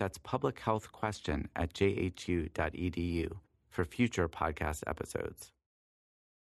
[0.00, 3.30] That's publichealthquestion at jhu.edu
[3.68, 5.52] for future podcast episodes.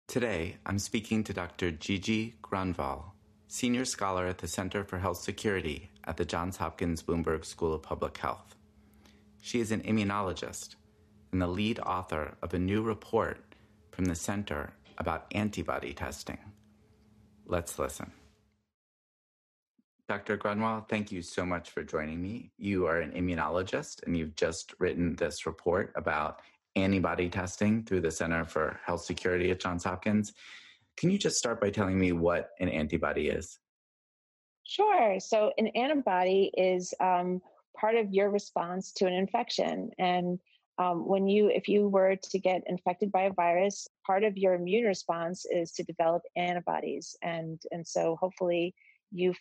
[0.09, 1.71] Today, I'm speaking to Dr.
[1.71, 3.03] Gigi Gronvall,
[3.47, 7.83] Senior Scholar at the Center for Health Security at the Johns Hopkins Bloomberg School of
[7.83, 8.57] Public Health.
[9.43, 10.77] She is an immunologist
[11.31, 13.37] and the lead author of a new report
[13.91, 16.39] from the Center about antibody testing.
[17.45, 18.11] Let's listen.
[20.07, 20.37] Dr.
[20.37, 22.51] Gronvall, thank you so much for joining me.
[22.59, 26.41] You are an immunologist and you've just written this report about
[26.77, 30.35] antibody testing through the Center for Health Security at Johns Hopkins.
[30.99, 33.59] Can you just start by telling me what an antibody is?
[34.65, 35.19] Sure.
[35.21, 37.41] So, an antibody is um,
[37.79, 39.91] part of your response to an infection.
[39.99, 40.39] And
[40.79, 44.55] um, when you, if you were to get infected by a virus, part of your
[44.55, 47.17] immune response is to develop antibodies.
[47.23, 48.75] And, and so hopefully
[49.13, 49.35] you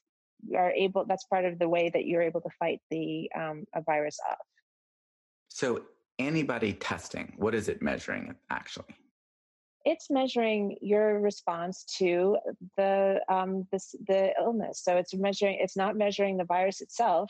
[0.56, 3.82] are able, that's part of the way that you're able to fight the um, a
[3.82, 4.38] virus off.
[5.50, 5.84] So
[6.20, 8.96] antibody testing, what is it measuring actually?
[9.86, 12.38] It's measuring your response to
[12.78, 14.82] the um, this, the illness.
[14.82, 15.58] So it's measuring.
[15.60, 17.30] It's not measuring the virus itself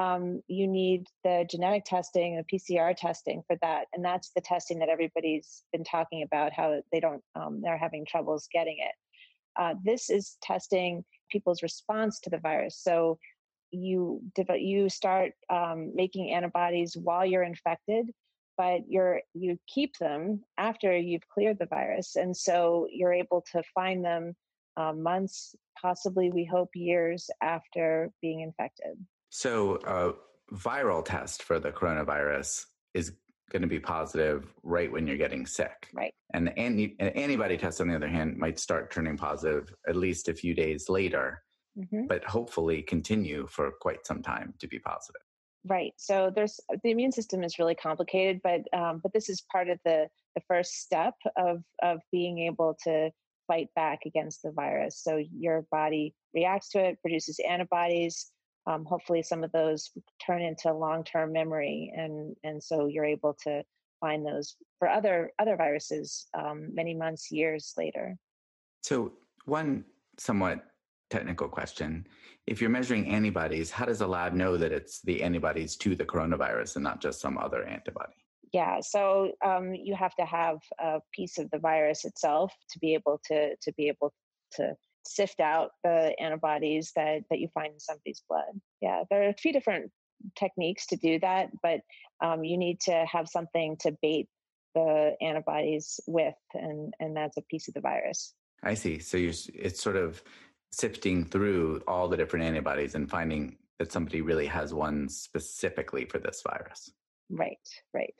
[0.00, 3.86] um, you need the genetic testing and PCR testing for that.
[3.92, 8.06] And that's the testing that everybody's been talking about, how they don't, um, they're having
[8.06, 8.94] troubles getting it.
[9.58, 12.78] Uh, this is testing people's response to the virus.
[12.82, 13.18] So
[13.70, 14.22] you
[14.56, 18.10] you start um, making antibodies while you're infected,
[18.56, 23.62] but you're you keep them after you've cleared the virus, and so you're able to
[23.74, 24.34] find them
[24.76, 28.96] uh, months, possibly we hope years after being infected.
[29.30, 33.12] So, a viral test for the coronavirus is
[33.50, 35.88] going to be positive right when you're getting sick.
[35.92, 36.14] Right.
[36.32, 40.28] And the an antibody test, on the other hand, might start turning positive at least
[40.28, 41.42] a few days later,
[41.78, 42.06] mm-hmm.
[42.06, 45.22] but hopefully continue for quite some time to be positive.
[45.66, 45.92] Right.
[45.96, 49.78] So there's the immune system is really complicated, but um, but this is part of
[49.84, 53.10] the the first step of of being able to
[53.46, 55.02] fight back against the virus.
[55.02, 58.30] So your body reacts to it, produces antibodies
[58.66, 59.90] um, hopefully some of those
[60.24, 63.62] turn into long-term memory and and so you're able to
[64.00, 68.16] find those for other other viruses um, many months years later.
[68.82, 69.12] So
[69.44, 69.84] one
[70.18, 70.64] somewhat
[71.10, 72.06] technical question.
[72.46, 76.04] If you're measuring antibodies how does a lab know that it's the antibodies to the
[76.04, 78.14] coronavirus and not just some other antibody?
[78.52, 82.94] Yeah so um, you have to have a piece of the virus itself to be
[82.94, 84.12] able to to be able
[84.52, 84.74] to
[85.06, 88.60] sift out the antibodies that, that you find in somebody's blood.
[88.80, 89.90] Yeah, there are a few different
[90.38, 91.80] techniques to do that, but
[92.22, 94.28] um, you need to have something to bait
[94.74, 98.34] the antibodies with, and, and that's a piece of the virus.
[98.62, 98.98] I see.
[98.98, 100.22] So you're, it's sort of
[100.70, 106.18] sifting through all the different antibodies and finding that somebody really has one specifically for
[106.18, 106.92] this virus.
[107.30, 107.56] Right,
[107.94, 108.14] right.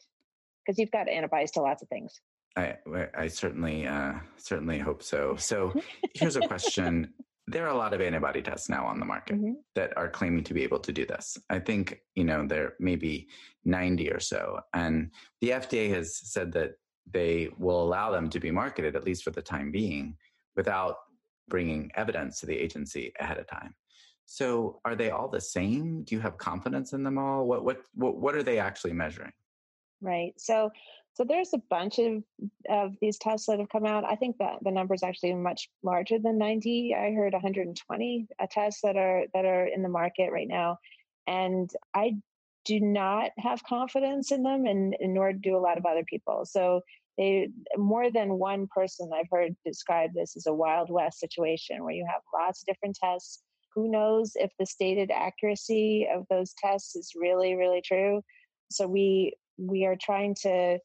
[0.64, 2.18] Because you've got antibodies to lots of things.
[2.56, 2.76] I,
[3.14, 5.36] I certainly uh, certainly hope so.
[5.36, 5.72] So
[6.14, 7.12] here's a question.
[7.46, 9.52] there are a lot of antibody tests now on the market mm-hmm.
[9.74, 11.38] that are claiming to be able to do this.
[11.48, 13.28] I think, you know, there may be
[13.64, 14.60] 90 or so.
[14.74, 16.72] And the FDA has said that
[17.10, 20.16] they will allow them to be marketed, at least for the time being,
[20.56, 20.96] without
[21.48, 23.74] bringing evidence to the agency ahead of time.
[24.26, 26.04] So are they all the same?
[26.04, 27.46] Do you have confidence in them all?
[27.46, 29.32] What, what, what, what are they actually measuring?
[30.00, 30.32] Right.
[30.38, 30.70] So
[31.14, 32.22] so there's a bunch of,
[32.68, 34.04] of these tests that have come out.
[34.04, 36.94] I think that the number is actually much larger than 90.
[36.94, 40.78] I heard 120 uh, tests that are that are in the market right now,
[41.26, 42.14] and I
[42.64, 46.44] do not have confidence in them, and, and nor do a lot of other people.
[46.44, 46.82] So
[47.18, 51.94] they more than one person I've heard describe this as a wild west situation where
[51.94, 53.42] you have lots of different tests.
[53.74, 58.22] Who knows if the stated accuracy of those tests is really really true?
[58.70, 60.78] So we we are trying to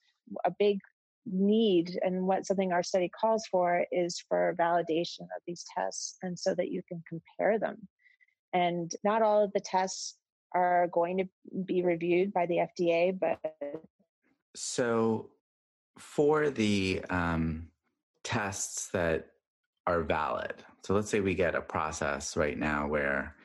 [0.45, 0.79] a big
[1.25, 6.37] need and what something our study calls for is for validation of these tests and
[6.37, 7.77] so that you can compare them
[8.53, 10.17] and not all of the tests
[10.53, 11.25] are going to
[11.65, 13.39] be reviewed by the fda but
[14.55, 15.29] so
[15.97, 17.67] for the um,
[18.23, 19.29] tests that
[19.87, 23.35] are valid so let's say we get a process right now where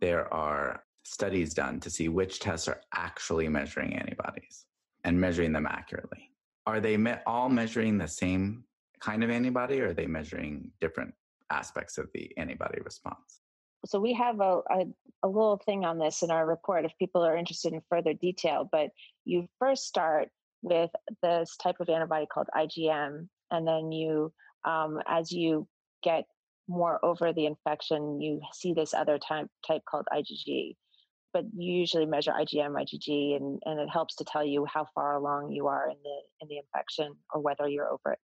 [0.00, 4.66] there are studies done to see which tests are actually measuring antibodies
[5.04, 6.27] and measuring them accurately.
[6.68, 8.62] Are they me- all measuring the same
[9.00, 11.14] kind of antibody or are they measuring different
[11.50, 13.40] aspects of the antibody response?
[13.86, 14.84] So we have a, a,
[15.22, 18.68] a, little thing on this in our report if people are interested in further detail,
[18.70, 18.90] but
[19.24, 20.28] you first start
[20.60, 20.90] with
[21.22, 24.30] this type of antibody called IgM, and then you,
[24.66, 25.66] um, as you
[26.02, 26.24] get
[26.68, 30.76] more over the infection, you see this other type, type called IgG.
[31.32, 35.16] But you usually measure IgM, IgG, and, and it helps to tell you how far
[35.16, 38.18] along you are in the in the infection or whether you're over it.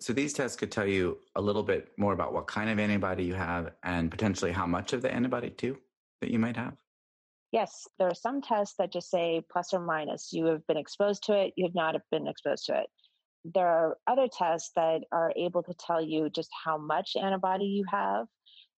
[0.00, 3.24] So these tests could tell you a little bit more about what kind of antibody
[3.24, 5.78] you have and potentially how much of the antibody too
[6.20, 6.74] that you might have.
[7.52, 10.32] Yes, there are some tests that just say plus or minus.
[10.32, 12.86] You have been exposed to it, you have not been exposed to it.
[13.44, 17.84] There are other tests that are able to tell you just how much antibody you
[17.88, 18.26] have,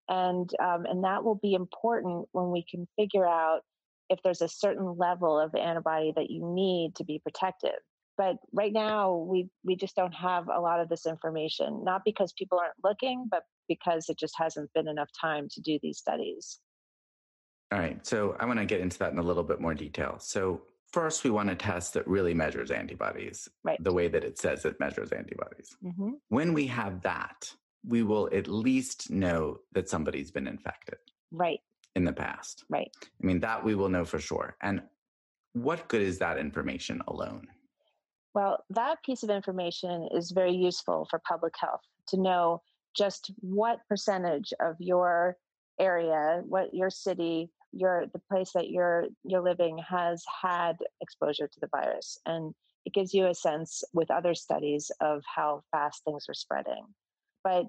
[0.09, 3.61] and um, and that will be important when we can figure out
[4.09, 7.81] if there's a certain level of antibody that you need to be protective
[8.17, 12.33] but right now we we just don't have a lot of this information not because
[12.33, 16.59] people aren't looking but because it just hasn't been enough time to do these studies
[17.73, 20.17] all right so i want to get into that in a little bit more detail
[20.19, 20.61] so
[20.93, 23.83] first we want a test that really measures antibodies right.
[23.83, 26.11] the way that it says it measures antibodies mm-hmm.
[26.29, 27.53] when we have that
[27.87, 30.99] we will at least know that somebody's been infected
[31.33, 31.61] right.
[31.95, 32.65] in the past.
[32.69, 32.91] Right.
[33.03, 34.57] I mean that we will know for sure.
[34.63, 34.83] And
[35.53, 37.47] what good is that information alone?
[38.35, 42.61] Well, that piece of information is very useful for public health to know
[42.95, 45.37] just what percentage of your
[45.81, 51.61] area, what your city, your the place that you're you're living has had exposure to
[51.61, 52.55] the virus, and
[52.85, 56.85] it gives you a sense with other studies of how fast things are spreading.
[57.47, 57.67] But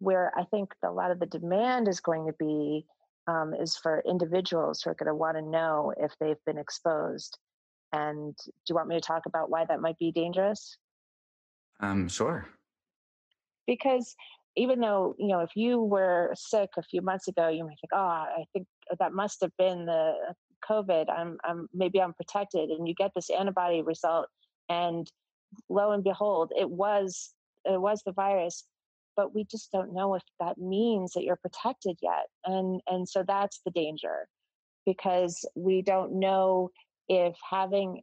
[0.00, 2.84] where I think a lot of the demand is going to be
[3.28, 7.38] um, is for individuals who are going to want to know if they've been exposed
[7.92, 10.76] and do you want me to talk about why that might be dangerous?
[11.78, 12.48] Um, sure.
[13.68, 14.16] Because
[14.56, 17.92] even though, you know, if you were sick a few months ago, you might think,
[17.92, 18.66] oh, I think
[18.98, 20.14] that must have been the
[20.68, 21.06] COVID.
[21.08, 22.70] I'm, I'm maybe I'm protected.
[22.70, 24.26] And you get this antibody result
[24.68, 25.08] and
[25.68, 27.32] lo and behold, it was
[27.64, 28.64] it was the virus,
[29.16, 32.26] but we just don't know if that means that you're protected yet.
[32.44, 34.28] And and so that's the danger
[34.86, 36.70] because we don't know
[37.08, 38.02] if having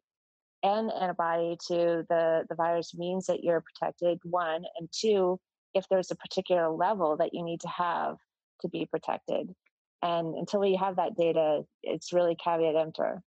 [0.63, 5.39] an antibody to the, the virus means that you're protected, one, and two,
[5.73, 8.17] if there's a particular level that you need to have
[8.61, 9.53] to be protected.
[10.01, 13.21] And until we have that data, it's really caveat emptor.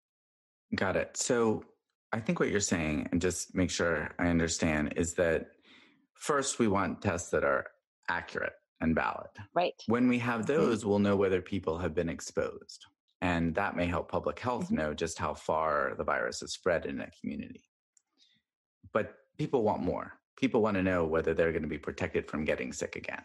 [0.75, 1.15] Got it.
[1.15, 1.63] So
[2.11, 5.47] I think what you're saying, and just make sure I understand, is that
[6.19, 7.67] first we want tests that are
[8.09, 9.29] accurate and valid.
[9.53, 9.81] Right.
[9.87, 10.53] When we have mm-hmm.
[10.53, 12.85] those, we'll know whether people have been exposed.
[13.21, 14.75] And that may help public health mm-hmm.
[14.75, 17.63] know just how far the virus has spread in a community.
[18.93, 20.13] But people want more.
[20.37, 23.23] People want to know whether they're going to be protected from getting sick again.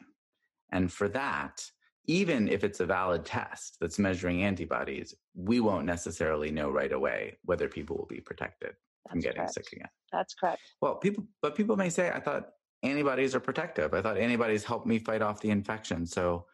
[0.71, 1.71] And for that,
[2.07, 7.37] even if it's a valid test that's measuring antibodies, we won't necessarily know right away
[7.45, 8.73] whether people will be protected
[9.05, 9.55] that's from getting correct.
[9.55, 9.91] sick again.
[10.11, 10.63] That's correct.
[10.81, 12.49] Well, people, but people may say, I thought
[12.83, 13.95] antibodies are protective.
[13.95, 16.07] I thought antibodies helped me fight off the infection.
[16.07, 16.47] So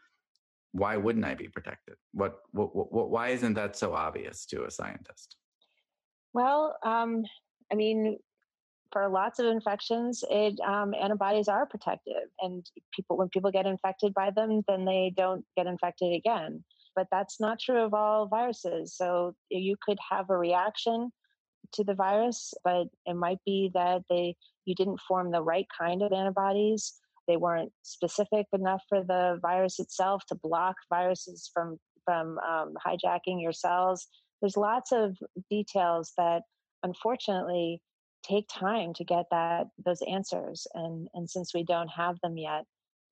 [0.73, 1.97] why wouldn't I be protected?
[2.13, 5.37] What, what, what why isn't that so obvious to a scientist?
[6.35, 7.25] Well, um,
[7.73, 8.19] I mean,
[8.93, 14.15] for lots of infections, it, um, antibodies are protective, and people when people get infected
[14.15, 16.65] by them, then they don't get infected again.
[16.95, 18.97] But that's not true of all viruses.
[18.97, 21.11] So you could have a reaction
[21.75, 24.35] to the virus, but it might be that they
[24.65, 29.79] you didn't form the right kind of antibodies they weren't specific enough for the virus
[29.79, 34.09] itself to block viruses from from um, hijacking your cells.
[34.41, 35.15] There's lots of
[35.51, 36.43] details that
[36.83, 37.83] unfortunately
[38.27, 42.65] take time to get that those answers and and since we don't have them yet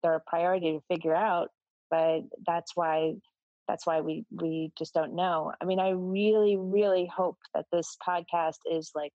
[0.02, 1.50] they're a priority to figure out
[1.92, 3.14] but that's why
[3.68, 5.52] that's why we we just don't know.
[5.62, 9.12] I mean i really really hope that this podcast is like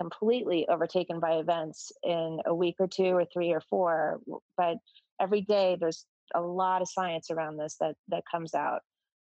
[0.00, 4.20] completely overtaken by events in a week or two or three or four
[4.56, 4.76] but
[5.20, 8.80] every day there's a lot of science around this that that comes out.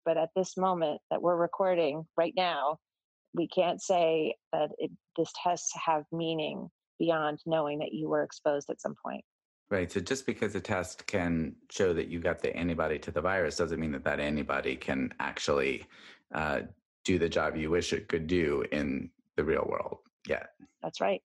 [0.06, 2.78] But at this moment that we're recording right now
[3.36, 8.70] we can't say that it, this tests have meaning beyond knowing that you were exposed
[8.70, 9.24] at some point
[9.70, 13.22] right so just because a test can show that you got the antibody to the
[13.22, 15.86] virus doesn't mean that that antibody can actually
[16.34, 16.62] uh,
[17.04, 20.52] do the job you wish it could do in the real world yet.
[20.84, 21.24] That's right.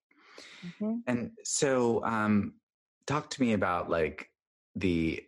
[0.65, 0.99] Mm-hmm.
[1.07, 2.55] And so, um,
[3.07, 4.31] talk to me about like
[4.75, 5.23] the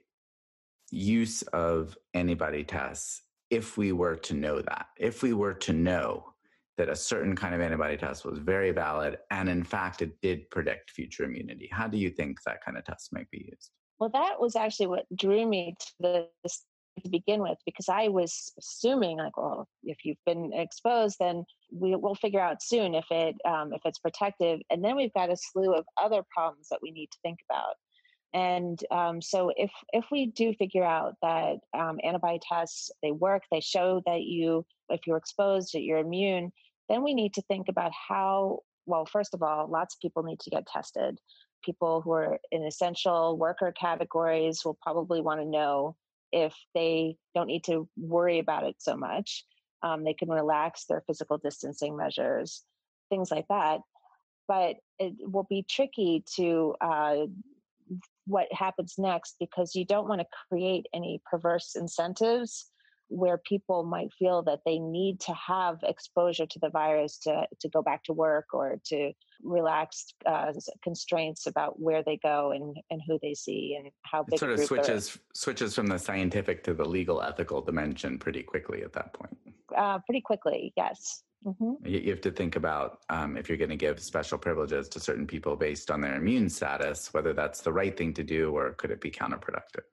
[0.91, 6.33] use of antibody tests if we were to know that, if we were to know
[6.76, 10.49] that a certain kind of antibody test was very valid and in fact it did
[10.50, 13.71] predict future immunity, how do you think that kind of test might be used?
[13.99, 16.64] Well, that was actually what drew me to this
[17.02, 21.95] to begin with because I was assuming like, well, if you've been exposed, then we
[21.95, 25.37] will figure out soon if it um, if it's protective, and then we've got a
[25.37, 27.75] slew of other problems that we need to think about.
[28.35, 33.42] And um, so, if if we do figure out that um, antibody tests they work,
[33.50, 36.52] they show that you if you're exposed, that you're immune,
[36.88, 38.61] then we need to think about how.
[38.88, 41.19] Well, first of all, lots of people need to get tested.
[41.64, 45.97] People who are in essential worker categories will probably want to know
[46.31, 49.45] if they don't need to worry about it so much.
[49.83, 52.62] Um, they can relax their physical distancing measures,
[53.11, 53.81] things like that.
[54.47, 57.16] But it will be tricky to uh,
[58.26, 62.71] what happens next because you don't want to create any perverse incentives
[63.09, 67.69] where people might feel that they need to have exposure to the virus to, to
[67.69, 73.01] go back to work or to relax uh, constraints about where they go and, and
[73.07, 76.75] who they see and how big it sort of switches switches from the scientific to
[76.75, 79.37] the legal ethical dimension pretty quickly at that point.
[79.77, 81.23] Uh, pretty quickly yes.
[81.45, 81.87] Mm-hmm.
[81.87, 85.27] you have to think about um, if you're going to give special privileges to certain
[85.27, 88.91] people based on their immune status whether that's the right thing to do or could
[88.91, 89.85] it be counterproductive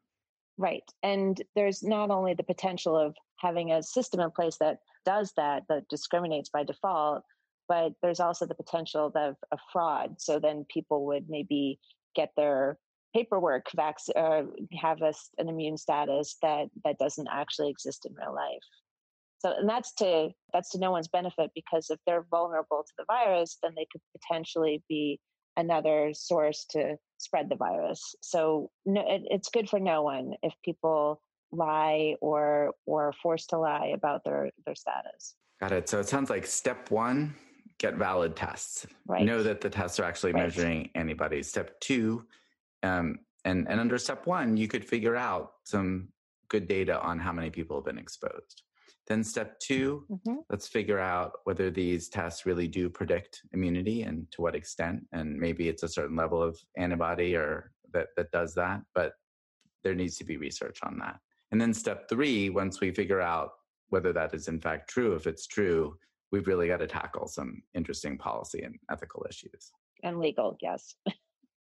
[0.58, 0.84] Right.
[1.02, 5.64] And there's not only the potential of having a system in place that does that,
[5.70, 7.24] that discriminates by default,
[7.68, 10.16] but there's also the potential of, of fraud.
[10.20, 11.80] So then people would maybe
[12.16, 12.78] get their
[13.14, 14.44] paperwork vac- uh,
[14.80, 18.64] have a, an immune status that that doesn't actually exist in real life.
[19.40, 23.06] So and that's to that's to no one's benefit because if they're vulnerable to the
[23.06, 25.20] virus, then they could potentially be
[25.58, 28.16] another source to spread the virus.
[28.22, 33.58] So no, it, it's good for no one if people lie or or forced to
[33.58, 35.36] lie about their their status.
[35.60, 35.90] Got it.
[35.90, 37.36] So it sounds like step one:
[37.78, 38.86] get valid tests.
[39.08, 39.26] Right.
[39.26, 40.44] Know that the tests are actually right.
[40.44, 41.48] measuring antibodies.
[41.48, 42.26] Step two,
[42.82, 46.10] um, and and under step one, you could figure out some
[46.50, 48.64] good data on how many people have been exposed.
[49.08, 50.36] Then step 2 mm-hmm.
[50.50, 55.06] let's figure out whether these tests really do predict immunity and to what extent.
[55.12, 59.14] And maybe it's a certain level of antibody or that, that does that, but
[59.84, 61.20] there needs to be research on that.
[61.52, 63.52] And then step three, once we figure out
[63.90, 65.98] whether that is in fact true, if it's true,
[66.32, 69.72] we've really got to tackle some interesting policy and ethical issues.
[70.04, 70.96] And legal, yes.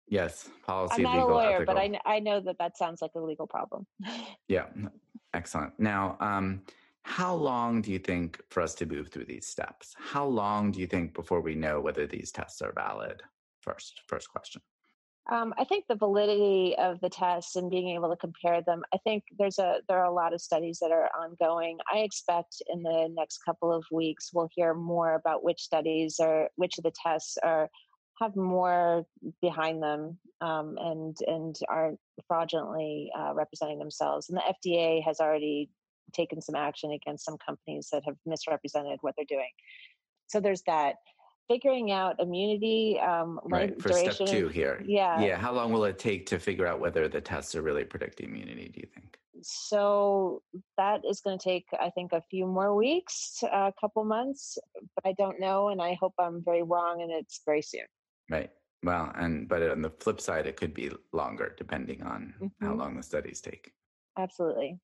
[0.10, 0.96] Yes, policy.
[0.98, 1.76] I'm not legal, a lawyer, ethical.
[1.76, 3.86] but I, I know that that sounds like a legal problem.
[4.48, 4.68] yeah,
[5.34, 5.74] excellent.
[5.80, 6.62] Now, um,
[7.08, 9.96] how long do you think for us to move through these steps?
[9.98, 13.24] How long do you think before we know whether these tests are valid?
[13.62, 14.62] First, first question.
[15.32, 18.84] Um, I think the validity of the tests and being able to compare them.
[18.94, 21.78] I think there's a there are a lot of studies that are ongoing.
[21.92, 26.50] I expect in the next couple of weeks we'll hear more about which studies or
[26.58, 27.70] which of the tests are
[28.20, 29.06] have more
[29.42, 34.30] behind them um, and and aren't fraudulently uh, representing themselves.
[34.30, 35.70] And the FDA has already
[36.14, 39.50] taken some action against some companies that have misrepresented what they're doing.
[40.28, 40.96] So there's that.
[41.50, 43.82] Figuring out immunity, um, right?
[43.82, 45.38] For step two here, yeah, yeah.
[45.38, 48.70] How long will it take to figure out whether the tests are really predicting immunity?
[48.74, 49.18] Do you think?
[49.42, 50.42] So
[50.76, 54.58] that is going to take, I think, a few more weeks, a couple months,
[54.94, 57.86] but I don't know, and I hope I'm very wrong, and it's very soon.
[58.30, 58.50] Right.
[58.84, 62.66] Well, and but on the flip side, it could be longer depending on mm-hmm.
[62.66, 63.72] how long the studies take.
[64.18, 64.82] Absolutely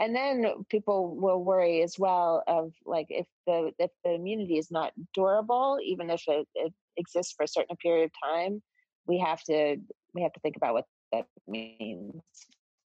[0.00, 4.70] and then people will worry as well of like if the if the immunity is
[4.70, 8.62] not durable even if it, it exists for a certain period of time
[9.06, 9.76] we have to
[10.14, 12.22] we have to think about what that means.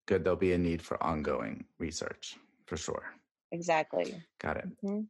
[0.06, 2.36] Good there'll be a need for ongoing research
[2.66, 3.04] for sure.
[3.52, 4.14] Exactly.
[4.40, 4.68] Got it.
[4.84, 5.00] Mm-hmm.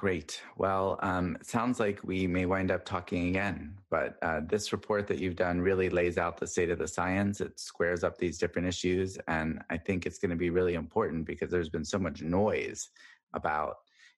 [0.00, 0.40] Great.
[0.56, 5.06] Well, um, it sounds like we may wind up talking again, but uh, this report
[5.08, 7.42] that you've done really lays out the state of the science.
[7.42, 9.18] It squares up these different issues.
[9.28, 12.88] And I think it's going to be really important because there's been so much noise
[13.34, 13.76] about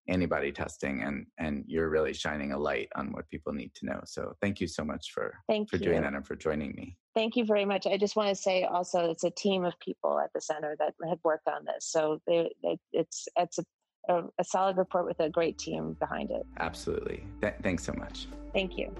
[0.08, 4.00] antibody testing and and you're really shining a light on what people need to know
[4.04, 5.84] so thank you so much for thank for you.
[5.84, 8.64] doing that and for joining me thank you very much i just want to say
[8.64, 12.18] also it's a team of people at the center that have worked on this so
[12.26, 13.64] they, they, it's it's a
[14.09, 16.44] a, a solid report with a great team behind it.
[16.59, 17.25] Absolutely.
[17.40, 18.26] Th- thanks so much.
[18.52, 18.94] Thank you.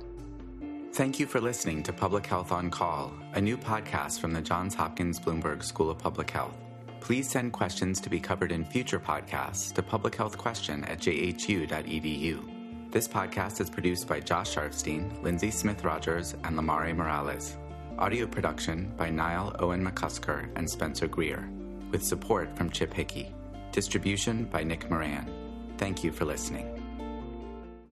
[0.93, 4.75] Thank you for listening to Public Health on Call, a new podcast from the Johns
[4.75, 6.57] Hopkins Bloomberg School of Public Health.
[7.01, 12.93] Please send questions to be covered in future podcasts to publichealthquestion at jhu.edu.
[12.93, 17.57] This podcast is produced by Josh Sharfstein, Lindsay Smith Rogers, and Lymari Morales.
[17.99, 21.49] Audio production by Niall Owen McCusker and Spencer Greer,
[21.91, 23.35] with support from Chip Hickey.
[23.73, 25.31] Distribution by Nick Moran.
[25.79, 26.82] Thank you for listening.